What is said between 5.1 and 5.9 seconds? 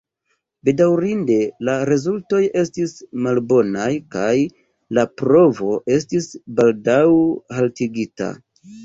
provo